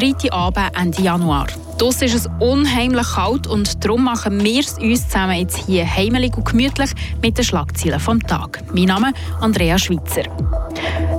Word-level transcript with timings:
Freitagabend 0.00 0.80
Ende 0.80 1.02
Januar. 1.02 1.46
Draussen 1.76 2.04
ist 2.04 2.14
es 2.14 2.28
unheimlich 2.38 3.06
kalt 3.06 3.46
und 3.46 3.84
darum 3.84 4.04
machen 4.04 4.42
wir 4.42 4.60
es 4.60 4.78
uns 4.78 5.06
zusammen 5.06 5.36
jetzt 5.36 5.58
hier 5.66 5.84
heimelig 5.86 6.34
und 6.38 6.46
gemütlich 6.46 6.90
mit 7.20 7.36
den 7.36 7.44
Schlagzeilen 7.44 8.00
vom 8.00 8.18
Tag. 8.18 8.62
Mein 8.72 8.84
Name 8.84 9.08
ist 9.08 9.42
Andrea 9.42 9.78
Schweitzer. 9.78 10.22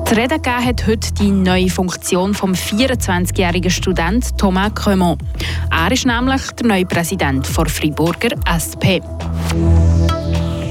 Zu 0.06 0.16
reden 0.16 0.42
gegeben 0.42 0.66
hat 0.66 0.88
heute 0.88 1.14
die 1.14 1.30
neue 1.30 1.70
Funktion 1.70 2.34
vom 2.34 2.54
24-jährigen 2.54 3.70
Student 3.70 4.36
Thomas 4.40 4.74
Cremont. 4.74 5.22
Er 5.70 5.92
ist 5.92 6.08
nämlich 6.08 6.42
der 6.54 6.66
neue 6.66 6.86
Präsident 6.88 7.46
der 7.56 7.66
Friburger 7.68 8.36
SP. 8.50 8.98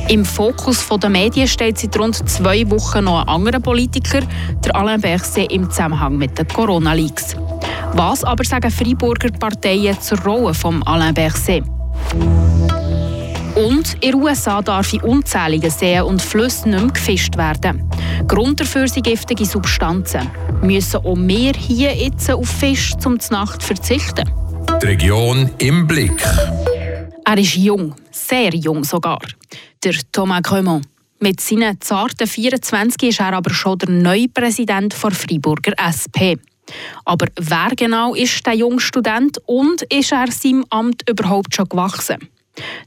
Im 0.08 0.24
Fokus 0.24 0.84
der 0.88 1.10
Medien 1.10 1.46
steht 1.46 1.78
seit 1.78 1.96
rund 1.96 2.28
zwei 2.28 2.68
Wochen 2.72 3.04
noch 3.04 3.20
ein 3.20 3.28
anderer 3.28 3.60
Politiker, 3.60 4.22
der 4.64 4.74
Alain 4.74 5.00
Berset, 5.00 5.52
im 5.52 5.70
Zusammenhang 5.70 6.18
mit 6.18 6.36
den 6.36 6.48
Corona-Leaks. 6.48 7.36
Was 7.94 8.24
aber 8.24 8.44
sagen 8.44 8.70
Freiburger 8.70 9.30
Parteien 9.30 10.00
zur 10.00 10.18
Rolle 10.20 10.54
von 10.54 10.82
Alain 10.84 11.14
Berset? 11.14 11.64
Und 13.56 13.94
in 13.94 14.12
den 14.12 14.14
USA 14.14 14.62
darf 14.62 14.92
in 14.92 15.00
unzähligen 15.02 15.70
Seen 15.70 16.02
und 16.02 16.22
Flüssen 16.22 16.70
nicht 16.70 16.82
mehr 16.82 16.92
gefischt 16.92 17.36
werden. 17.36 17.90
Grund 18.26 18.60
dafür 18.60 18.88
sind 18.88 19.04
giftige 19.04 19.44
Substanzen. 19.44 20.30
Müssen 20.62 20.98
auch 20.98 21.16
wir 21.16 21.52
hier 21.52 21.94
jetzt 21.94 22.30
auf 22.30 22.48
Fisch 22.48 22.94
zum 22.98 23.18
Nacht 23.30 23.62
verzichten? 23.62 24.30
Die 24.82 24.86
Region 24.86 25.50
im 25.58 25.86
Blick. 25.86 26.22
Er 27.24 27.38
ist 27.38 27.56
jung, 27.56 27.94
sehr 28.10 28.54
jung 28.54 28.84
sogar 28.84 29.20
der 29.82 29.94
Thomas 30.12 30.42
Cremont. 30.42 30.86
Mit 31.20 31.40
seinen 31.40 31.80
zarten 31.80 32.26
24 32.26 33.10
ist 33.10 33.20
er 33.20 33.34
aber 33.34 33.52
schon 33.52 33.78
der 33.78 33.90
neue 33.90 34.28
Präsident 34.28 34.94
der 35.02 35.10
Freiburger 35.10 35.74
SP. 35.76 36.40
Aber 37.04 37.26
wer 37.36 37.70
genau 37.76 38.14
ist 38.14 38.46
der 38.46 38.54
junge 38.54 38.80
Student 38.80 39.38
und 39.46 39.82
ist 39.82 40.12
er 40.12 40.30
seinem 40.30 40.64
Amt 40.70 41.08
überhaupt 41.08 41.54
schon 41.54 41.68
gewachsen? 41.68 42.28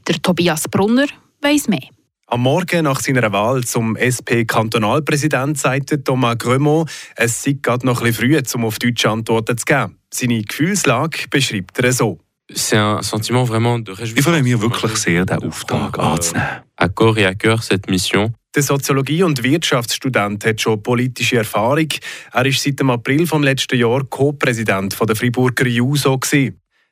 Der 0.06 0.20
Tobias 0.20 0.68
Brunner 0.68 1.06
weiß 1.40 1.68
mehr. 1.68 1.88
Am 2.26 2.40
Morgen 2.42 2.84
nach 2.84 3.00
seiner 3.00 3.30
Wahl 3.32 3.64
zum 3.64 3.96
SP-Kantonalpräsident 3.96 5.58
sagte 5.58 6.02
Thomas 6.02 6.38
Grömont, 6.38 6.90
es 7.16 7.42
sei 7.42 7.58
gerade 7.60 7.84
noch 7.86 8.00
ein 8.00 8.06
bisschen 8.06 8.44
früh, 8.44 8.54
um 8.54 8.64
auf 8.64 8.78
deutsche 8.78 9.10
Antworten 9.10 9.58
zu 9.58 9.64
geben. 9.66 9.98
Seine 10.12 10.42
Gefühlslage 10.42 11.28
beschreibt 11.28 11.78
er 11.78 11.92
so. 11.92 12.18
Ich 12.48 12.62
freue 12.68 14.42
mich 14.42 14.60
wirklich 14.60 14.96
sehr, 14.96 15.24
diesen 15.26 15.44
Auftrag 15.44 15.98
anzunehmen. 15.98 16.48
À 16.76 16.88
corps 16.88 17.18
et 17.18 17.26
à 17.26 17.34
cœur 17.34 17.62
cette 17.62 17.88
mission. 17.88 18.34
Der 18.54 18.62
Soziologie- 18.62 19.24
und 19.24 19.42
Wirtschaftsstudent 19.42 20.44
hat 20.44 20.60
schon 20.60 20.80
politische 20.80 21.38
Erfahrung. 21.38 21.88
Er 22.32 22.46
ist 22.46 22.62
seit 22.62 22.78
dem 22.78 22.90
April 22.90 23.26
vom 23.26 23.42
letzten 23.42 23.76
Jahr 23.76 24.04
Co-Präsident 24.04 24.96
der 25.08 25.16
Friburger 25.16 25.66
JUSO. 25.66 26.20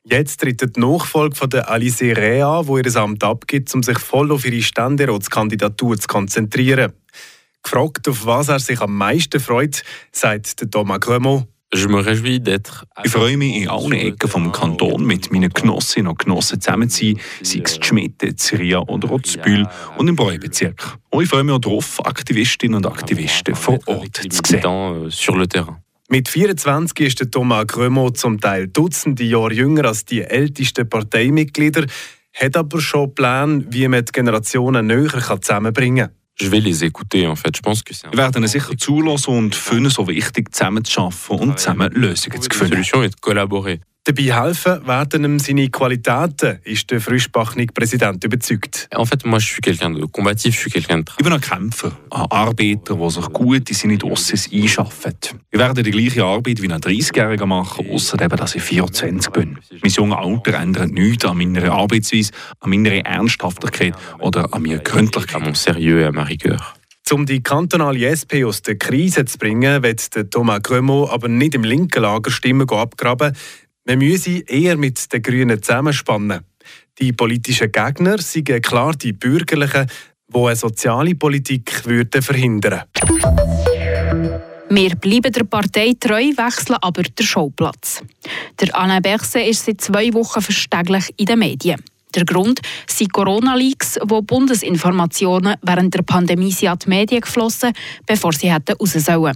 Jetzt 0.03 0.41
tritt 0.41 0.75
die 0.75 0.79
Nachfolge 0.81 1.37
von 1.37 1.49
der 1.49 1.69
Alice 1.69 2.01
Rea, 2.01 2.67
wo 2.67 2.77
ihr 2.77 2.95
Amt 2.97 3.23
abgibt, 3.23 3.73
um 3.73 3.81
sich 3.81 3.97
voll 3.97 4.33
auf 4.33 4.43
ihre 4.43 4.61
Ständeratskandidatur 4.61 5.97
zu 5.97 6.07
konzentrieren. 6.07 6.91
Gefragt, 7.63 8.09
auf 8.09 8.25
was 8.25 8.49
er 8.49 8.59
sich 8.59 8.81
am 8.81 8.97
meisten 8.97 9.39
freut, 9.39 9.83
sagt 10.11 10.69
Thomas 10.69 10.99
Grömo, 10.99 11.47
ich 13.03 13.11
freue 13.11 13.37
mich, 13.37 13.55
in 13.55 13.69
allen 13.69 13.91
Ecken 13.93 14.29
vom 14.29 14.51
Kanton 14.51 15.05
mit 15.05 15.31
meinen 15.31 15.49
Genossinnen 15.49 16.09
und 16.09 16.19
Genossen 16.19 16.61
zusammen 16.61 16.89
zu 16.89 17.05
sein, 17.05 17.19
sei 17.41 17.61
es 17.63 17.79
Schmiede, 17.81 18.35
Ziria 18.35 18.79
oder 18.79 19.11
auch 19.11 19.21
Bühl 19.43 19.67
und 19.97 20.07
im 20.07 20.15
Bräubezirk. 20.15 20.97
Und 21.09 21.23
ich 21.23 21.29
freue 21.29 21.43
mich 21.43 21.55
auch 21.55 21.59
darauf, 21.59 22.05
Aktivistinnen 22.05 22.77
und 22.77 22.85
Aktivisten 22.85 23.55
vor 23.55 23.79
Ort 23.87 24.17
zu 24.17 24.41
sehen. 24.43 24.61
Mit 26.09 26.29
24 26.29 26.99
ist 26.99 27.19
der 27.21 27.31
Thomas 27.31 27.65
Grömo 27.65 28.11
zum 28.11 28.39
Teil 28.39 28.67
Dutzende 28.67 29.23
Jahre 29.23 29.53
jünger 29.53 29.85
als 29.85 30.05
die 30.05 30.21
ältesten 30.21 30.87
Parteimitglieder, 30.87 31.85
hat 32.33 32.57
aber 32.57 32.81
schon 32.81 33.15
Pläne, 33.15 33.65
wie 33.69 33.87
man 33.87 34.05
die 34.05 34.11
Generationen 34.11 34.87
näher 34.87 35.41
zusammenbringen 35.41 36.07
kann. 36.07 36.22
Je 36.35 36.47
vais 36.49 36.59
les 36.59 36.83
écouter, 36.83 37.27
en 37.27 37.35
fait. 37.35 37.55
Je 37.55 37.61
pense 37.61 37.83
que 37.83 37.93
c'est 37.93 38.07
Wir 38.11 38.17
werden 38.17 38.47
sicher 38.47 38.75
zulassen 38.77 39.37
und 39.37 39.55
finden 39.55 39.89
so 39.89 40.07
wichtig, 40.07 40.53
zusammen 40.53 40.83
zu 40.83 41.01
arbeiten 41.01 41.49
und 41.49 41.59
zusammen 41.59 41.91
Lösungen 41.93 42.41
zu 42.41 42.49
finden. 42.49 42.71
La 42.71 42.83
solution 42.83 43.03
est 43.03 43.15
de 43.15 43.21
collaborer. 43.21 43.77
Dabei 44.05 44.23
helfen 44.23 44.85
werden 44.85 45.23
ihm 45.23 45.39
seine 45.39 45.69
Qualitäten, 45.69 46.59
ist 46.65 46.91
der 46.91 46.99
frischbachene 46.99 47.67
Präsident 47.67 48.21
überzeugt. 48.25 48.89
En 48.93 49.05
fait, 49.05 49.23
moi, 49.23 49.39
je 49.39 49.45
suis 49.45 49.61
quelqu'un 49.61 49.91
de 49.91 50.05
combatif, 50.07 50.55
je 50.55 50.59
suis 50.59 50.69
quelqu'un 50.69 51.05
de 51.05 51.13
Ich 51.17 51.23
bin 51.23 51.31
ein 51.31 51.39
Kämpfer, 51.39 51.93
ein 52.11 52.25
Arbeiter, 52.29 52.95
der 52.95 53.09
sich 53.09 53.31
gut 53.31 53.69
in 53.69 53.75
seine 53.75 53.97
Dossiers 53.97 54.49
einschafft. 54.51 55.35
Ich 55.51 55.57
werde 55.57 55.83
die 55.83 55.91
gleiche 55.91 56.25
Arbeit 56.25 56.61
wie 56.61 56.69
ein 56.69 56.81
30-Jähriger 56.81 57.45
machen, 57.45 57.89
außer 57.89 58.21
eben, 58.21 58.35
dass 58.35 58.55
ich 58.55 58.63
24 58.63 59.31
bin. 59.31 59.57
Mein 59.81 59.91
junges 59.91 60.17
Alter 60.17 60.59
ändert 60.59 60.91
nichts 60.91 61.23
an 61.23 61.37
meiner 61.37 61.71
Arbeitsweise, 61.71 62.33
an 62.59 62.71
meiner 62.71 63.05
Ernsthaftigkeit 63.05 63.95
oder 64.19 64.53
an 64.53 64.63
meiner 64.63 64.79
Gründlichkeit. 64.79 65.41
À 65.41 65.45
mon 65.45 65.55
sérieux 65.55 66.05
à 66.05 66.11
ma 66.11 66.23
rigueur. 66.23 66.75
Um 67.11 67.27
die 67.27 67.43
kantonale 67.43 68.07
SP 68.09 68.41
aus 68.43 68.63
der 68.63 68.75
Krise 68.75 69.25
zu 69.25 69.37
bringen, 69.37 69.83
wird 69.83 70.31
Thomas 70.31 70.63
Grömo 70.63 71.07
aber 71.11 71.27
nicht 71.27 71.53
im 71.53 71.63
linken 71.63 72.01
Lager 72.01 72.31
Stimmen 72.31 72.67
abgraben. 72.67 73.35
Man 73.85 73.97
müsse 73.97 74.39
eher 74.47 74.77
mit 74.77 75.11
den 75.11 75.21
Grünen 75.21 75.61
zusammenspannen. 75.61 76.45
Die 76.99 77.11
politischen 77.11 77.69
Gegner 77.69 78.17
sind 78.19 78.63
klar 78.63 78.93
die 78.95 79.11
Bürgerlichen, 79.11 79.87
die 80.33 80.39
eine 80.39 80.55
soziale 80.55 81.15
Politik 81.15 81.85
würden 81.85 82.21
verhindern 82.21 82.83
Wir 84.69 84.95
bleiben 84.95 85.33
der 85.33 85.43
Partei 85.43 85.93
treu, 85.99 86.31
wechseln 86.37 86.77
aber 86.81 87.03
den 87.03 87.25
Schauplatz. 87.25 88.01
Der 88.61 88.73
Alain 88.73 89.01
Berset 89.01 89.49
ist 89.49 89.65
seit 89.65 89.81
zwei 89.81 90.13
Wochen 90.13 90.41
verstäglich 90.41 91.13
in 91.17 91.25
den 91.25 91.39
Medien. 91.39 91.83
Der 92.15 92.23
Grund 92.23 92.61
sind 92.87 93.11
Corona-Leaks, 93.11 93.99
wo 94.05 94.21
Bundesinformationen 94.21 95.55
während 95.61 95.93
der 95.93 96.03
Pandemie 96.03 96.55
an 96.67 96.79
die 96.79 96.89
Medien 96.89 97.21
geflossen, 97.21 97.73
bevor 98.05 98.31
sie 98.31 98.53
hätten 98.53 98.77
raus 98.77 98.93
sollen. 98.93 99.35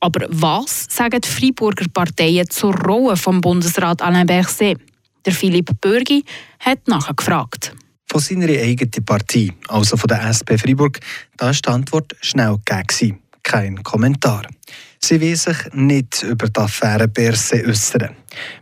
Aber 0.00 0.26
was 0.30 0.86
sagen 0.88 1.20
die 1.20 1.28
Freiburger 1.28 1.86
Parteien 1.92 2.48
zur 2.48 2.74
Rolle 2.74 3.16
vom 3.16 3.40
Bundesrat 3.40 4.02
Alain 4.02 4.26
Berset? 4.26 4.78
Der 5.24 5.32
Philipp 5.32 5.70
Bürgi 5.80 6.24
hat 6.60 6.86
nachgefragt. 6.88 7.74
Von 8.10 8.20
seiner 8.20 8.48
eigenen 8.48 9.04
Partei, 9.04 9.52
also 9.68 9.96
von 9.96 10.08
der 10.08 10.26
SP 10.32 10.56
Freiburg, 10.56 11.00
da 11.36 11.46
war 11.46 11.52
die 11.52 11.68
Antwort 11.68 12.16
schnell 12.22 12.56
gegeben. 12.64 13.18
Kein 13.42 13.82
Kommentar. 13.82 14.42
Sie 15.00 15.20
will 15.20 15.36
sich 15.36 15.56
nicht 15.72 16.22
über 16.22 16.48
die 16.48 16.60
Affäre 16.60 17.08
Berset 17.08 17.66
äußern. 17.66 18.16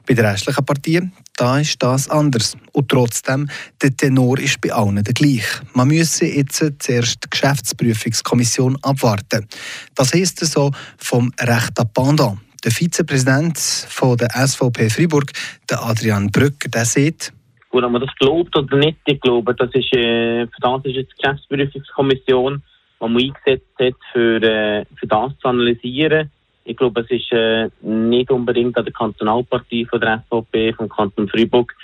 Bei 0.06 0.14
den 0.14 0.25
restlichen 0.25 0.64
Partien 0.64 1.12
da 1.37 1.59
ist 1.59 1.82
das 1.82 2.09
anders. 2.09 2.56
Und 2.72 2.88
trotzdem, 2.88 3.48
der 3.82 3.94
Tenor 3.94 4.38
ist 4.38 4.60
bei 4.62 4.72
allen 4.72 5.04
der 5.04 5.12
gleiche. 5.12 5.62
Man 5.75 5.88
müsse 5.88 6.26
jetzt 6.26 6.65
zuerst 6.78 7.25
die 7.25 7.31
Geschäftsprüfungskommission 7.31 8.78
abwarten. 8.82 9.47
Das 9.94 10.15
heisst 10.15 10.38
so 10.44 10.70
vom 10.97 11.31
rechten 11.38 11.92
Pendant. 11.92 12.38
Der 12.65 12.72
Vizepräsident 12.72 13.59
von 13.59 14.16
der 14.16 14.31
SVP 14.31 14.88
Freiburg, 14.88 15.31
der 15.69 15.84
Adrian 15.84 16.28
Brücker, 16.28 16.69
der 16.69 16.86
sieht, 16.86 17.32
Gut, 17.69 17.84
ob 17.84 17.92
man 17.92 18.00
das 18.00 18.15
glaubt 18.19 18.56
oder 18.56 18.76
nicht, 18.78 18.97
ich 19.04 19.20
glaube, 19.20 19.54
das 19.54 19.69
ist, 19.75 19.92
äh, 19.92 20.47
für 20.47 20.60
das 20.60 20.81
ist 20.84 20.97
die 20.97 21.06
Geschäftsprüfungskommission, 21.20 22.62
die 23.00 23.08
man 23.08 23.22
eingesetzt 23.22 23.74
hat, 23.78 23.94
für, 24.12 24.42
äh, 24.42 24.84
für 24.96 25.06
das 25.06 25.32
zu 25.38 25.48
analysieren. 25.48 26.30
Ich 26.64 26.76
glaube, 26.76 27.02
es 27.02 27.10
ist 27.10 27.30
äh, 27.32 27.68
nicht 27.80 28.30
unbedingt 28.30 28.76
an 28.76 28.84
der 28.84 28.92
Kantonalpartie 28.92 29.84
von 29.86 30.00
der 30.00 30.24
SVP, 30.26 30.72
vom 30.72 30.88
Kanton 30.88 31.28
Freiburg, 31.28 31.74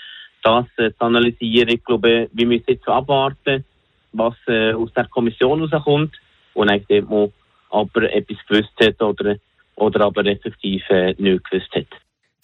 das 0.43 0.67
äh, 0.79 0.91
zu 0.93 1.05
analysieren. 1.05 1.69
Ich 1.69 1.85
glaube, 1.85 2.29
wir 2.33 2.47
müssen 2.47 2.65
jetzt 2.67 2.89
abwarten, 2.89 3.65
was 4.13 4.35
äh, 4.47 4.73
aus 4.73 4.93
der 4.95 5.07
Kommission 5.07 5.63
rauskommt 5.63 6.15
und 6.55 6.71
eigentlich 6.71 7.05
man 7.09 7.33
aber 7.71 8.13
etwas 8.13 8.39
gewusst 8.49 8.73
hat 8.81 9.01
oder, 9.01 9.37
oder 9.77 10.01
aber 10.07 10.27
effektiv 10.27 10.83
äh, 10.91 11.15
nicht 11.19 11.49
gewusst 11.49 11.75
hat. 11.75 11.87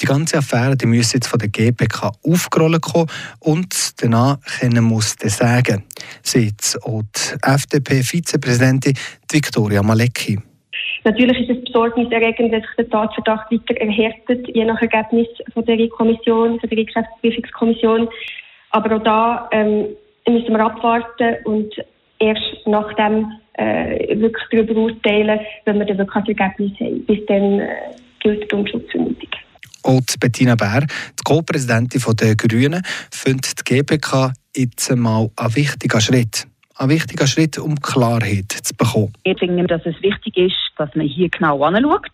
Die 0.00 0.06
ganze 0.06 0.38
Affäre 0.38 0.76
die 0.76 0.86
muss 0.86 1.12
jetzt 1.12 1.26
von 1.26 1.40
der 1.40 1.48
GPK 1.48 2.12
aufgerollt 2.24 2.82
kommen 2.82 3.08
und 3.40 4.00
danach 4.00 4.38
können 4.60 4.84
muss 4.84 5.16
der 5.16 5.30
sagen, 5.30 5.84
sagt 6.22 6.78
auch 6.84 7.02
die 7.02 7.34
FDP-Vizepräsidentin 7.42 8.94
Viktoria 9.30 9.82
Malecki. 9.82 10.38
Natürlich 11.04 11.40
ist 11.40 11.50
es 11.50 11.64
besorgniserregend, 11.64 12.52
dass 12.52 12.62
sich 12.62 12.76
der 12.76 12.90
Tatverdacht 12.90 13.50
weiter 13.50 13.76
erhärtet, 13.80 14.46
je 14.54 14.64
nach 14.64 14.80
Ergebnis 14.80 15.26
von 15.52 15.64
der 15.64 15.88
Kommission, 15.88 16.60
von 16.60 16.68
der 16.68 16.84
Geschäftsprüfungskommission. 16.84 18.08
Aber 18.70 18.96
auch 18.96 19.02
da 19.02 19.48
ähm, 19.52 19.86
müssen 20.28 20.50
wir 20.50 20.60
abwarten 20.60 21.36
und 21.44 21.74
erst 22.18 22.66
nachdem 22.66 23.32
äh, 23.54 24.16
wirklich 24.18 24.44
darüber 24.50 24.76
urteilen, 24.82 25.40
wenn 25.64 25.78
wir 25.78 25.86
dann 25.86 25.98
wirklich 25.98 26.28
ein 26.28 26.38
Ergebnis 26.38 26.80
haben. 26.80 27.04
Bis 27.06 27.26
dann 27.26 27.60
äh, 27.60 27.68
gilt 28.20 28.50
die 28.50 28.56
Unschuldsvermutung. 28.56 29.27
Und 29.82 30.18
Bettina 30.20 30.54
Bär, 30.54 30.80
die 30.80 31.24
Co-Präsidentin 31.24 32.02
der 32.16 32.36
Grünen, 32.36 32.82
findet 33.10 33.60
die 33.60 33.76
GPK 33.76 34.32
jetzt 34.56 34.94
mal 34.96 35.30
einen 35.36 35.56
wichtigen 35.56 36.00
Schritt. 36.00 36.46
Ein 36.76 36.90
wichtiger 36.90 37.26
Schritt, 37.26 37.58
um 37.58 37.76
Klarheit 37.76 38.52
zu 38.52 38.74
bekommen. 38.74 39.12
Ich 39.24 39.36
denke, 39.36 39.66
dass 39.66 39.84
es 39.84 40.00
wichtig 40.00 40.36
ist, 40.36 40.56
dass 40.76 40.94
man 40.94 41.06
hier 41.06 41.28
genau 41.28 41.62
anschaut. 41.64 42.10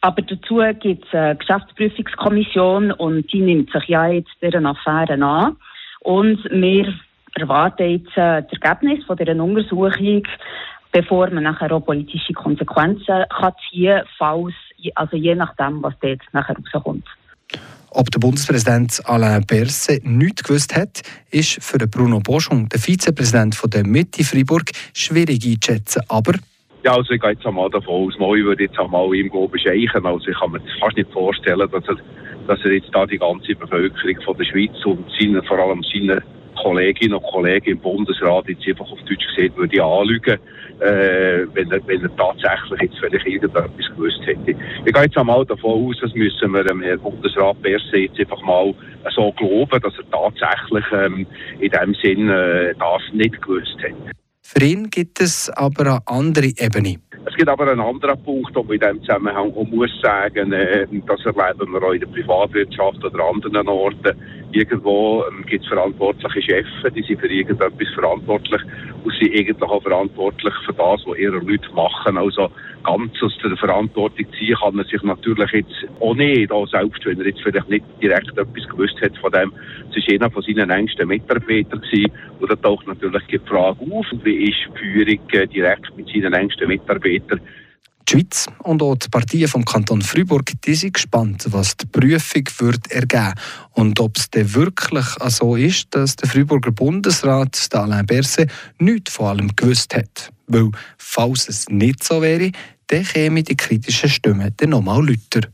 Aber 0.00 0.20
dazu 0.22 0.60
gibt 0.80 1.06
es 1.06 1.14
eine 1.14 1.36
Geschäftsprüfungskommission 1.36 2.90
und 2.92 3.32
die 3.32 3.40
nimmt 3.40 3.70
sich 3.70 3.84
ja 3.86 4.08
jetzt 4.08 4.32
dieser 4.42 4.64
Affäre 4.64 5.14
an. 5.22 5.56
Und 6.00 6.44
wir 6.50 6.92
erwarten 7.34 7.88
jetzt 7.88 8.16
äh, 8.16 8.42
das 8.42 8.60
Ergebnis 8.60 9.04
von 9.04 9.16
dieser 9.16 9.36
Untersuchung, 9.36 10.22
bevor 10.90 11.30
man 11.30 11.44
nachher 11.44 11.72
auch 11.72 11.84
politische 11.84 12.32
Konsequenzen 12.32 13.24
kann 13.28 13.52
ziehen 13.70 13.96
kann, 13.96 14.06
falls, 14.18 14.54
also 14.94 15.16
je 15.16 15.34
nachdem, 15.34 15.82
was 15.82 15.94
dort 16.00 16.22
nachher 16.32 16.56
rauskommt. 16.56 17.06
Ob 17.90 18.10
der 18.10 18.20
Bundespräsident 18.20 19.02
Alain 19.04 19.44
Berset 19.44 20.04
nichts 20.06 20.44
gewusst 20.44 20.74
hat, 20.74 21.02
ist 21.30 21.62
für 21.62 21.78
Bruno 21.86 22.20
Boschung, 22.20 22.68
der 22.70 22.80
Vizepräsident 22.80 23.60
der 23.72 23.86
Mitte 23.86 24.24
Freiburg, 24.24 24.70
schwierig 24.94 25.44
einzuschätzen. 25.44 26.02
Aber 26.08 26.32
ja, 26.84 26.94
also 26.96 27.12
ich 27.12 27.20
gehe 27.20 27.32
jetzt 27.32 27.46
einmal 27.46 27.70
davon 27.70 28.08
aus, 28.08 28.18
Moi 28.18 28.42
würde 28.42 28.64
jetzt 28.64 28.78
einmal 28.78 29.14
ihm 29.14 29.30
bescheichen. 29.50 30.04
Also 30.04 30.26
ich 30.26 30.38
kann 30.38 30.50
mir 30.50 30.60
fast 30.80 30.96
nicht 30.96 31.12
vorstellen, 31.12 31.70
dass 31.70 31.84
er, 31.86 31.96
dass 32.48 32.64
er 32.64 32.72
jetzt 32.72 32.88
da 32.92 33.06
die 33.06 33.18
ganze 33.18 33.54
Bevölkerung 33.54 34.16
von 34.24 34.36
der 34.36 34.44
Schweiz 34.44 34.84
und 34.84 35.04
seine, 35.20 35.42
vor 35.44 35.58
allem 35.58 35.84
seine 35.92 36.22
Kolleginnen 36.54 37.14
und 37.14 37.22
Kollegen 37.24 37.72
im 37.72 37.78
Bundesrat 37.78 38.48
jetzt 38.48 38.66
einfach 38.66 38.90
auf 38.90 38.98
Deutsch 39.00 39.26
gesehen 39.34 39.56
würde 39.56 39.82
anlügen, 39.82 40.38
äh, 40.80 41.46
wenn, 41.54 41.70
er, 41.70 41.86
wenn 41.86 42.02
er 42.02 42.16
tatsächlich 42.16 42.82
jetzt 42.82 42.98
vielleicht 42.98 43.26
irgendetwas 43.26 43.70
gewusst 43.96 44.20
hätte. 44.24 44.54
Ich 44.84 44.92
gehe 44.92 45.02
jetzt 45.02 45.16
einmal 45.16 45.44
davon 45.46 45.88
aus, 45.88 45.96
das 46.00 46.14
müssen 46.14 46.52
wir 46.52 46.64
dem 46.64 46.82
Herrn 46.82 47.00
Bundesrat 47.00 47.60
Berse 47.62 47.96
jetzt 47.96 48.18
einfach 48.18 48.42
mal 48.42 48.74
so 49.14 49.32
glauben, 49.32 49.80
dass 49.80 49.94
er 49.98 50.10
tatsächlich 50.10 50.84
ähm, 50.92 51.26
in 51.60 51.70
dem 51.70 51.94
Sinn 52.02 52.28
äh, 52.28 52.74
das 52.78 53.02
nicht 53.12 53.40
gewusst 53.40 53.76
hat. 53.82 54.14
Für 54.42 54.64
ihn 54.64 54.90
gibt 54.90 55.20
es 55.20 55.48
aber 55.50 55.82
eine 55.82 56.00
andere 56.06 56.46
Ebene. 56.58 56.96
Es 57.32 57.38
gibt 57.38 57.48
aber 57.48 57.66
einen 57.66 57.80
anderen 57.80 58.22
Punkt, 58.24 58.54
wo 58.54 58.62
man 58.62 58.74
in 58.74 58.80
diesem 58.80 59.00
Zusammenhang 59.00 59.54
auch 59.56 59.66
muss 59.70 59.90
sagen, 60.02 60.52
äh, 60.52 60.86
das 61.06 61.24
erleben 61.24 61.72
wir 61.72 61.82
auch 61.82 61.92
in 61.92 62.00
der 62.00 62.06
Privatwirtschaft 62.08 63.02
oder 63.02 63.24
anderen 63.24 63.68
Orten. 63.68 64.14
Irgendwo 64.52 65.24
ähm, 65.24 65.42
gibt 65.46 65.64
es 65.64 65.68
verantwortliche 65.70 66.42
Chefs, 66.42 66.94
die 66.94 67.02
sind 67.02 67.20
für 67.20 67.32
irgendetwas 67.32 67.88
verantwortlich 67.94 68.60
und 69.02 69.14
sind 69.14 69.32
eigentlich 69.32 69.62
auch 69.62 69.82
verantwortlich 69.82 70.52
für 70.66 70.74
das, 70.74 71.00
was 71.06 71.18
ihre 71.18 71.38
Leute 71.38 71.72
machen. 71.74 72.18
Also 72.18 72.50
ganz 72.82 73.12
aus 73.22 73.36
der 73.42 73.56
Verantwortung 73.56 74.26
ziehen 74.38 74.56
kann 74.60 74.78
er 74.78 74.84
sich 74.84 75.02
natürlich 75.02 75.50
jetzt 75.52 75.88
auch 76.00 76.14
nicht, 76.14 76.50
auch 76.50 76.68
selbst 76.68 77.04
wenn 77.04 77.20
er 77.20 77.26
jetzt 77.26 77.42
vielleicht 77.42 77.68
nicht 77.68 77.84
direkt 78.02 78.30
etwas 78.30 78.68
gewusst 78.68 79.00
hat 79.00 79.16
von 79.18 79.32
dem. 79.32 79.52
Es 79.90 80.06
war 80.06 80.14
einer 80.14 80.30
von 80.30 80.42
seinen 80.42 80.70
engsten 80.70 81.08
Mitarbeitern 81.08 81.80
gewesen. 81.80 82.12
und 82.40 82.50
da 82.50 82.56
taucht 82.56 82.86
natürlich 82.86 83.22
die 83.30 83.38
Frage 83.38 83.78
auf, 83.80 84.06
wie 84.24 84.48
ist 84.48 84.56
die 84.74 84.78
Führung 84.78 85.20
äh, 85.32 85.46
direkt 85.46 85.96
mit 85.96 86.08
seinen 86.08 86.32
engsten 86.32 86.68
Mitarbeitern 86.68 87.40
die 88.08 88.12
Schweiz 88.12 88.46
und 88.58 88.82
auch 88.82 88.96
die 88.96 89.08
Partien 89.08 89.48
vom 89.48 89.64
Kanton 89.64 90.02
Freiburg 90.02 90.52
die 90.64 90.74
sind 90.74 90.94
gespannt, 90.94 91.46
was 91.50 91.76
die 91.76 91.86
Prüfung 91.86 92.44
wird 92.58 92.90
ergeben 92.90 93.34
und 93.72 94.00
ob 94.00 94.16
es 94.16 94.30
denn 94.30 94.54
wirklich 94.54 95.06
so 95.28 95.56
ist, 95.56 95.94
dass 95.94 96.16
der 96.16 96.28
Freiburger 96.28 96.72
Bundesrat 96.72 97.68
Alain 97.72 98.06
Berset 98.06 98.50
nichts 98.78 99.14
von 99.14 99.26
allem 99.26 99.56
gewusst 99.56 99.94
hat. 99.94 100.30
Weil, 100.46 100.70
falls 100.98 101.48
es 101.48 101.68
nicht 101.68 102.04
so 102.04 102.20
wäre, 102.20 102.50
dann 102.86 103.04
kämen 103.04 103.44
die 103.44 103.56
kritischen 103.56 104.08
Stimmen 104.08 104.52
dann 104.56 104.70
nochmal 104.70 105.06
lauter. 105.06 105.48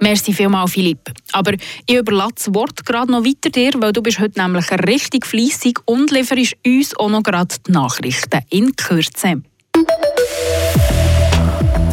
Merci 0.00 0.32
vielmals, 0.32 0.72
Philipp. 0.72 1.12
Aber 1.32 1.52
ich 1.52 1.94
überlasse 1.94 2.34
das 2.34 2.54
Wort 2.54 2.84
gerade 2.84 3.12
noch 3.12 3.24
weiter 3.24 3.50
dir, 3.50 3.70
weil 3.76 3.92
du 3.92 4.02
bist 4.02 4.18
heute 4.18 4.40
nämlich 4.40 4.68
richtig 4.72 5.26
fleissig 5.26 5.78
und 5.84 6.10
lieferst 6.10 6.56
uns 6.66 6.96
auch 6.96 7.08
noch 7.08 7.22
gerade 7.22 7.54
die 7.66 7.70
Nachrichten 7.70 8.40
in 8.50 8.74
Kürze. 8.74 9.42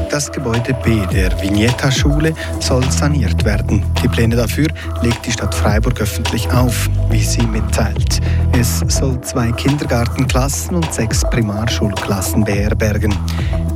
Das 0.09 0.31
Gebäude 0.31 0.73
B 0.83 1.05
der 1.13 1.31
Vignetta-Schule 1.39 2.33
soll 2.59 2.83
saniert 2.91 3.45
werden. 3.45 3.83
Die 4.01 4.07
Pläne 4.07 4.35
dafür 4.35 4.67
legt 5.03 5.25
die 5.25 5.31
Stadt 5.31 5.53
Freiburg 5.53 6.01
öffentlich 6.01 6.49
auf, 6.51 6.89
wie 7.11 7.23
sie 7.23 7.43
mitteilt. 7.43 8.19
Es 8.59 8.79
soll 8.87 9.21
zwei 9.21 9.51
Kindergartenklassen 9.51 10.75
und 10.75 10.91
sechs 10.91 11.21
Primarschulklassen 11.29 12.43
beherbergen. 12.43 13.13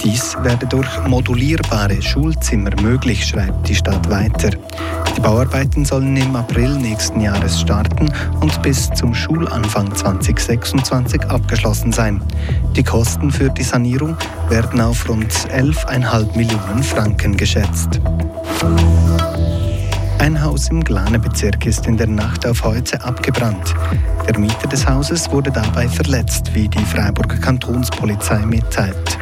Dies 0.03 0.35
werde 0.41 0.65
durch 0.65 1.07
modulierbare 1.07 2.01
Schulzimmer 2.01 2.71
möglich, 2.81 3.25
schreibt 3.25 3.69
die 3.69 3.75
Stadt 3.75 4.09
weiter. 4.09 4.50
Die 5.15 5.21
Bauarbeiten 5.21 5.86
sollen 5.86 6.15
im 6.18 6.36
April 6.36 6.77
nächsten 6.77 7.21
Jahres 7.21 7.62
starten 7.62 8.12
und 8.42 8.62
bis 8.62 8.89
zum 8.92 9.13
Schulanfang 9.13 9.94
2026 9.94 11.24
abgeschlossen 11.25 11.92
sein. 11.92 12.21
Die 12.75 12.83
Kosten 12.83 13.31
für 13.31 13.50
die 13.50 13.63
Sanierung 13.63 14.18
werden 14.50 14.81
auf 14.81 15.07
rund 15.07 15.31
11,5 15.31 16.36
Millionen 16.36 16.83
Franken 16.83 17.38
geschätzt. 17.38 18.01
Ein 20.19 20.42
Haus 20.42 20.69
im 20.69 20.83
Glane-Bezirk 20.83 21.65
ist 21.65 21.86
in 21.88 21.98
der 21.98 22.07
Nacht 22.07 22.45
auf 22.45 22.63
heute 22.63 23.04
abgebrannt. 23.04 23.74
Der 24.27 24.39
Mieter 24.39 24.68
des 24.68 24.88
Hauses 24.88 25.30
wurde 25.31 25.51
dabei 25.51 25.88
verletzt, 25.88 26.54
wie 26.54 26.68
die 26.68 26.86
Freiburger 26.86 27.38
Kantonspolizei 27.38 28.45
mitteilt. 28.45 29.18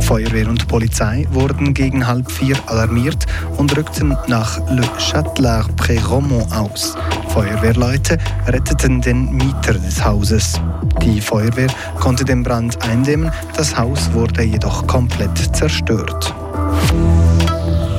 Feuerwehr 0.00 0.48
und 0.48 0.68
Polizei 0.68 1.26
wurden 1.30 1.74
gegen 1.74 2.06
halb 2.06 2.30
vier 2.30 2.56
alarmiert 2.66 3.26
und 3.56 3.76
rückten 3.76 4.16
nach 4.26 4.58
Le 4.70 4.82
Châtelard-Pré-Romont 4.98 6.52
aus. 6.52 6.96
Feuerwehrleute 7.28 8.18
retteten 8.46 9.00
den 9.00 9.32
Mieter 9.32 9.74
des 9.74 10.04
Hauses. 10.04 10.60
Die 11.02 11.20
Feuerwehr 11.20 11.68
konnte 12.00 12.24
den 12.24 12.42
Brand 12.42 12.82
eindämmen, 12.82 13.30
das 13.56 13.76
Haus 13.76 14.12
wurde 14.12 14.42
jedoch 14.42 14.86
komplett 14.86 15.54
zerstört. 15.56 16.34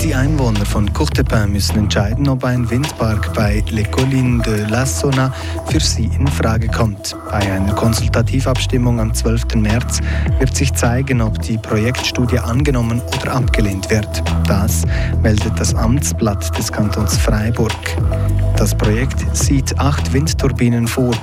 Die 0.09 0.15
Einwohner 0.15 0.65
von 0.65 0.91
Courtepin 0.91 1.51
müssen 1.51 1.77
entscheiden, 1.77 2.27
ob 2.29 2.43
ein 2.43 2.67
Windpark 2.67 3.31
bei 3.35 3.63
Les 3.69 3.91
Collines 3.91 4.41
de 4.41 4.65
la 4.65 4.83
Sona 4.83 5.31
für 5.67 5.79
sie 5.79 6.09
in 6.17 6.27
Frage 6.27 6.67
kommt. 6.67 7.15
Bei 7.29 7.51
einer 7.51 7.75
Konsultativabstimmung 7.75 8.99
am 8.99 9.13
12. 9.13 9.53
März 9.57 9.99
wird 10.39 10.55
sich 10.55 10.73
zeigen, 10.73 11.21
ob 11.21 11.39
die 11.43 11.59
Projektstudie 11.59 12.39
angenommen 12.39 13.03
oder 13.21 13.33
abgelehnt 13.33 13.91
wird. 13.91 14.23
Das 14.47 14.81
meldet 15.21 15.59
das 15.59 15.75
Amtsblatt 15.75 16.57
des 16.57 16.71
Kantons 16.71 17.15
Freiburg. 17.15 17.71
Das 18.57 18.73
Projekt 18.73 19.23
sieht 19.37 19.77
acht 19.77 20.11
Windturbinen 20.11 20.87
vor. 20.87 21.13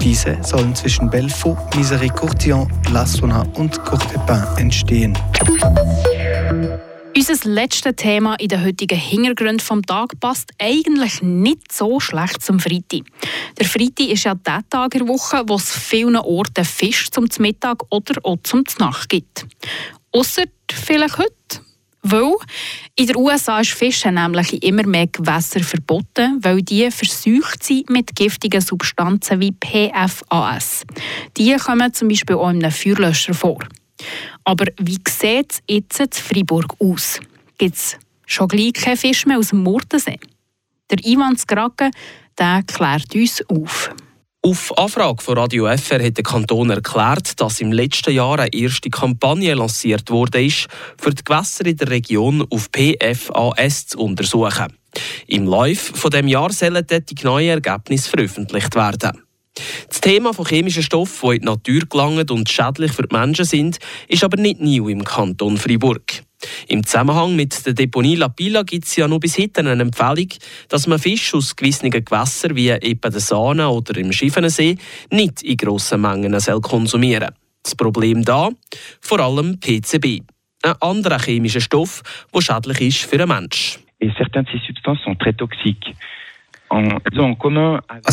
Diese 0.00 0.38
sollen 0.40 0.74
zwischen 0.74 1.10
Belfaux, 1.10 1.58
Misery-Courtillon, 1.76 2.72
La 2.90 3.04
Sona 3.04 3.44
und 3.56 3.84
Courtepin 3.84 4.44
entstehen. 4.56 5.12
Unser 7.20 7.50
letztes 7.50 7.96
Thema 7.96 8.34
in 8.36 8.48
den 8.48 8.64
heutigen 8.64 8.98
Hintergründen 8.98 9.60
vom 9.60 9.84
Tag 9.84 10.18
passt 10.20 10.52
eigentlich 10.58 11.20
nicht 11.20 11.70
so 11.70 12.00
schlecht 12.00 12.40
zum 12.40 12.58
Freitag. 12.58 13.02
Der 13.58 13.66
Freitag 13.66 14.08
ist 14.08 14.24
ja 14.24 14.34
der 14.34 14.62
Tag 14.70 14.92
der 14.92 15.06
Woche, 15.06 15.42
wo 15.46 15.56
es 15.56 15.70
vielen 15.70 16.16
Orten 16.16 16.64
Fisch 16.64 17.10
zum 17.10 17.26
Mittag 17.40 17.82
oder 17.90 18.14
auch 18.22 18.38
zum 18.42 18.64
Nacht 18.78 19.10
gibt. 19.10 19.44
Ausser 20.12 20.44
vielleicht 20.72 21.18
heute. 21.18 21.34
Weil 22.00 22.32
in 22.96 23.08
den 23.08 23.16
USA 23.16 23.60
ist 23.60 23.72
Fischen 23.72 24.14
nämlich 24.14 24.62
immer 24.62 24.86
mehr 24.86 25.08
Gewässer 25.08 25.60
verboten, 25.60 26.38
weil 26.40 26.62
die 26.62 26.90
verseucht 26.90 27.62
sind 27.62 27.90
mit 27.90 28.16
giftigen 28.16 28.62
Substanzen 28.62 29.40
wie 29.40 29.52
PFAS. 29.52 30.84
Die 31.36 31.54
kommen 31.56 31.92
zum 31.92 32.08
Beispiel 32.08 32.36
auch 32.36 32.48
in 32.48 32.64
einem 32.64 32.72
Feuerlöscher 32.72 33.34
vor. 33.34 33.58
Aber 34.44 34.66
wie 34.78 34.98
sieht 35.08 35.52
es 35.52 35.62
jetzt 35.68 36.00
in 36.00 36.08
Freiburg 36.12 36.74
aus? 36.78 37.20
Gibt 37.58 37.76
es 37.76 37.96
schon 38.26 38.48
gleich 38.48 38.72
keinen 38.72 38.96
Fisch 38.96 39.26
mehr 39.26 39.38
aus 39.38 39.48
dem 39.48 39.62
Murtensee? 39.62 40.18
Der 40.90 41.04
Ivan 41.04 41.36
Skrake, 41.36 41.90
der 42.38 42.62
klärt 42.66 43.14
uns 43.14 43.42
auf. 43.48 43.90
Auf 44.42 44.76
Anfrage 44.78 45.22
von 45.22 45.36
Radio 45.36 45.66
FR 45.76 46.02
hat 46.02 46.16
der 46.16 46.24
Kanton 46.24 46.70
erklärt, 46.70 47.38
dass 47.38 47.60
im 47.60 47.72
letzten 47.72 48.14
Jahr 48.14 48.38
eine 48.38 48.52
erste 48.54 48.88
Kampagne 48.88 49.52
lanciert 49.52 50.10
wurde, 50.10 50.48
für 50.48 51.10
die 51.10 51.22
Gewässer 51.22 51.66
in 51.66 51.76
der 51.76 51.90
Region 51.90 52.46
auf 52.48 52.70
PFAS 52.72 53.88
zu 53.88 53.98
untersuchen. 53.98 54.72
Im 55.26 55.46
Live 55.46 55.92
von 55.94 56.10
dem 56.10 56.26
Jahr 56.26 56.52
sollen 56.52 56.86
dort 56.86 57.10
die 57.10 57.22
neuen 57.22 57.50
Ergebnisse 57.50 58.08
veröffentlicht 58.08 58.74
werden. 58.74 59.22
Das 59.88 60.00
Thema 60.00 60.32
von 60.32 60.46
chemischen 60.46 60.82
Stoffen, 60.82 61.30
die 61.30 61.36
in 61.36 61.40
die 61.40 61.46
Natur 61.46 61.80
gelangen 61.88 62.30
und 62.30 62.48
schädlich 62.48 62.92
für 62.92 63.06
die 63.06 63.14
Menschen 63.14 63.44
sind, 63.44 63.78
ist 64.08 64.24
aber 64.24 64.36
nicht 64.36 64.60
neu 64.60 64.88
im 64.88 65.04
Kanton 65.04 65.56
Freiburg. 65.56 66.22
Im 66.68 66.86
Zusammenhang 66.86 67.36
mit 67.36 67.66
der 67.66 67.74
Deponie 67.74 68.16
La 68.16 68.28
Pila 68.28 68.62
gibt 68.62 68.86
es 68.86 68.96
ja 68.96 69.06
noch 69.06 69.18
bis 69.20 69.38
heute 69.38 69.60
eine 69.60 69.82
Empfehlung, 69.82 70.28
dass 70.68 70.86
man 70.86 70.98
Fisch 70.98 71.34
aus 71.34 71.54
gewissen 71.54 71.90
Gewässern 71.90 72.56
wie 72.56 72.70
etwa 72.70 73.10
der 73.10 73.20
Sahne 73.20 73.68
oder 73.68 73.96
im 73.98 74.12
Schiffenensee 74.12 74.76
nicht 75.10 75.42
in 75.42 75.56
grossen 75.56 76.00
Mengen 76.00 76.38
konsumieren 76.62 77.28
soll. 77.28 77.36
Das 77.62 77.74
Problem 77.74 78.24
da? 78.24 78.48
Vor 79.02 79.20
allem 79.20 79.60
PCB, 79.60 80.22
ein 80.62 80.74
anderer 80.80 81.18
chemischer 81.18 81.60
Stoff, 81.60 82.02
der 82.34 82.40
schädlich 82.40 82.80
ist 82.80 83.10
für 83.10 83.16
einen 83.16 83.28
Menschen. 83.28 83.82
Certaines 84.16 84.46
de 84.46 84.58
ces 84.58 84.66
substances 84.66 85.04
sont 85.04 85.18
très 85.18 85.36
toxiques. 85.36 85.94
Ein 86.70 87.00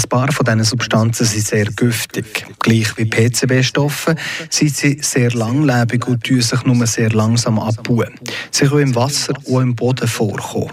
paar 0.09 0.31
von 0.31 0.45
diesen 0.45 0.63
Substanzen 0.63 1.25
sind 1.25 1.45
sehr 1.45 1.65
giftig. 1.65 2.47
Gleich 2.59 2.97
wie 2.97 3.05
PCB-Stoffe 3.05 4.15
sind 4.49 4.75
sie 4.75 4.97
sehr 4.99 5.31
langlebig 5.31 6.07
und 6.07 6.23
tun 6.23 6.41
sich 6.41 6.63
nur 6.65 6.87
sehr 6.87 7.11
langsam 7.11 7.59
abbauen. 7.59 8.15
Sie 8.49 8.65
können 8.65 8.89
im 8.89 8.95
Wasser 8.95 9.35
und 9.45 9.61
im 9.61 9.75
Boden 9.75 10.07
vorkommen. 10.07 10.71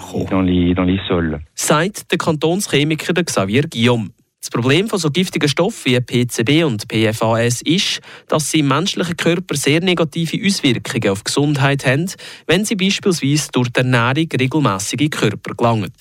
Sagt 1.54 2.10
der 2.10 2.18
Kantonschemiker 2.18 3.22
Xavier 3.22 3.68
Guillaume. 3.68 4.10
Das 4.40 4.50
Problem 4.50 4.88
von 4.88 4.98
so 4.98 5.10
giftigen 5.10 5.48
Stoffen 5.48 5.92
wie 5.92 6.00
PCB 6.00 6.64
und 6.64 6.86
PFAS 6.88 7.62
ist, 7.62 8.00
dass 8.28 8.50
sie 8.50 8.60
im 8.60 8.68
menschlichen 8.68 9.16
Körper 9.16 9.56
sehr 9.56 9.80
negative 9.80 10.38
Auswirkungen 10.44 11.10
auf 11.10 11.18
die 11.18 11.24
Gesundheit 11.24 11.86
haben, 11.86 12.10
wenn 12.46 12.64
sie 12.64 12.76
beispielsweise 12.76 13.50
durch 13.52 13.70
die 13.70 13.80
Ernährung 13.80 14.28
regelmäßig 14.38 15.00
in 15.00 15.10
den 15.10 15.10
Körper 15.10 15.54
gelangen. 15.54 15.92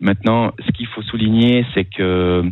Maintenant, 0.00 0.52
ce 0.64 0.70
qu'il 0.72 0.86
faut 0.86 0.97
souligner, 1.10 1.66
c'est 1.74 1.84
que 1.84 2.50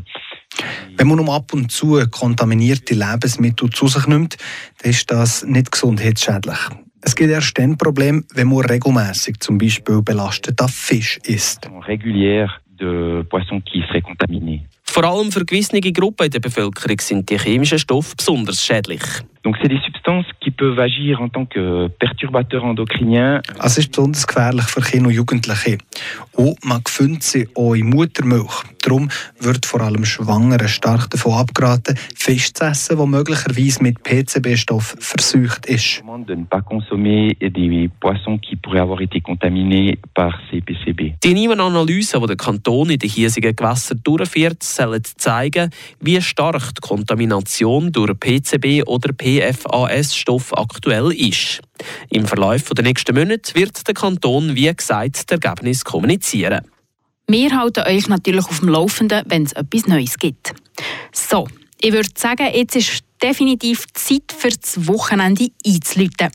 wenn 0.97 1.07
man 1.09 1.21
um 1.21 1.31
ab 1.31 1.53
und 1.53 1.71
zu 1.71 2.01
kontaminierte 2.11 2.95
Lebensmittel 2.95 3.71
zu 3.71 3.89
sich 3.89 4.07
nimmt, 4.07 4.37
dann 4.83 4.91
ist 4.91 5.11
das 5.11 5.45
nicht 5.45 5.71
gesundheitsschädlich. 5.71 6.59
Es 7.03 7.15
gibt 7.15 7.31
erst 7.31 7.59
dann 7.59 7.77
Problem, 7.77 8.25
wenn 8.35 8.49
man 8.49 8.65
regelmäßig 8.65 9.39
zum 9.41 9.59
Beispiel 9.59 10.03
belasteter 10.03 10.69
Fisch 10.69 11.19
isst. 11.25 11.69
De 12.79 13.25
poissons 13.25 13.63
qui 13.65 13.81
seraient 13.89 14.03
contaminés. 14.03 14.61
Vor 14.85 15.05
allem 15.05 15.33
für 15.33 15.47
gewisse 15.47 15.81
Gruppen 15.81 16.27
in 16.27 16.31
der 16.31 16.41
Bevölkerung 16.41 16.99
sind 17.01 17.31
die 17.31 17.39
chemischen 17.39 17.79
Stoffe 17.79 18.15
besonders 18.17 18.65
schädlich. 18.65 19.03
Donc 19.43 19.57
c'est 19.63 19.69
des 19.69 19.83
substances 19.83 20.27
qui 20.41 20.46
peuvent 20.57 20.79
agir 20.79 21.21
en 21.21 21.29
tant 21.29 21.47
que 21.47 21.89
perturbateurs 21.99 22.65
endocriniens. 22.65 23.43
Es 23.63 23.79
ist 23.79 23.91
besonders 23.91 24.27
gefährlich 24.27 24.67
für 24.67 24.81
Kinder 24.81 25.09
und 25.09 25.15
Jugendliche. 25.15 25.79
Und 26.33 26.65
man 26.65 26.83
findet 26.87 27.23
sie 27.23 27.49
auch 27.55 27.75
in 27.75 27.91
Muttermilch. 27.91 28.65
Darum 28.83 29.09
wird 29.41 29.67
vor 29.67 29.81
allem 29.81 30.05
Schwangeren 30.05 30.69
stark 30.69 31.11
davon 31.11 31.33
abgeraten, 31.33 31.99
Fisch 32.15 32.53
zu 32.53 32.65
essen, 32.65 32.97
der 32.97 33.07
möglicherweise 33.07 33.83
mit 33.83 34.03
PCB-Stoff 34.03 34.97
verseucht 35.01 35.67
ist. 35.67 36.03
De 36.27 36.35
ne 36.35 36.45
pas 36.45 36.63
consommer 36.63 37.35
des 37.41 37.91
poissons 38.01 38.39
qui 38.39 38.57
pourraient 38.57 38.81
avoir 38.81 39.01
été 39.01 39.21
contaminés 39.21 39.99
par 40.15 40.41
ces 40.51 40.61
PCB. 40.61 41.15
Die 41.23 41.35
Niemann-Analyse, 41.35 42.19
die 42.21 42.27
der 42.27 42.37
Kanton 42.37 42.91
in 42.91 42.99
den 42.99 43.11
hiesigen 43.11 43.55
Gewässern 43.55 44.01
durchführt, 44.05 44.63
soll 44.63 45.01
zeigen, 45.03 45.71
wie 46.01 46.21
stark 46.21 46.75
die 46.75 46.81
Kontamination 46.81 47.93
durch 47.93 48.19
PCB 48.19 48.87
oder 48.87 49.13
PCB 49.13 49.67
PFAS-Stoff 50.47 50.53
aktuell 50.53 51.12
ist. 51.12 51.61
Im 52.11 52.26
Verlauf 52.26 52.65
der 52.71 52.85
nächsten 52.85 53.15
Monate 53.15 53.55
wird 53.55 53.87
der 53.87 53.95
Kanton, 53.95 54.55
wie 54.55 54.73
gesagt, 54.73 55.31
das 55.31 55.41
Ergebnis 55.41 55.85
kommunizieren. 55.85 56.62
Wir 57.29 57.59
halten 57.59 57.85
euch 57.87 58.09
natürlich 58.09 58.47
auf 58.47 58.61
dem 58.61 58.69
Laufenden, 58.69 59.23
wenn 59.26 59.45
es 59.45 59.53
etwas 59.53 59.87
Neues 59.87 60.17
gibt. 60.19 60.55
So, 61.12 61.49
ich 61.81 61.93
würde 61.93 62.09
sagen, 62.17 62.47
jetzt 62.55 62.76
ist 62.76 63.05
definitiv 63.21 63.87
Zeit 63.95 64.33
für 64.37 64.50
das 64.50 64.87
Wochenende 64.87 65.49
einzuläuten. 65.67 66.31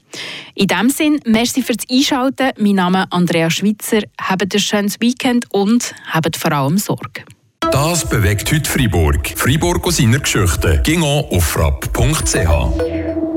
In 0.56 0.68
diesem 0.68 0.89
Sinne, 0.89 1.20
merci 1.25 1.62
fürs 1.62 1.89
Einschalten. 1.89 2.51
Mein 2.58 2.75
Name 2.75 3.03
ist 3.03 3.08
Andrea 3.12 3.50
Schweitzer. 3.50 4.01
Habt 4.20 4.53
ein 4.53 4.60
schönes 4.60 5.00
Weekend 5.00 5.46
und 5.51 5.94
habt 6.12 6.36
vor 6.36 6.51
allem 6.51 6.77
Sorge. 6.77 7.24
Das 7.72 8.10
bewegt 8.10 8.51
heute 8.51 8.70
Freiburg. 8.70 9.34
Freiburg 9.36 9.86
aus 9.88 9.98
seiner 9.98 10.20
Geschichte. 10.20 10.82
Ging 10.84 11.03
auf 11.03 11.44
frapp.ch. 11.44 13.11